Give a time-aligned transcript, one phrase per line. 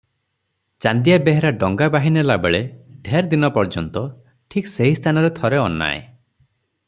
[0.83, 2.61] ଚାନ୍ଦିଆ ବେହେରା ଡଙ୍ଗା ବାହିନେଲାବେଳେ
[3.09, 4.03] ଢେର୍ ଦିନପର୍ଯ୍ୟନ୍ତ
[4.55, 6.01] ଠିକ୍ ସେହି ସ୍ଥାନରେ ଥରେ ଅନାଏ।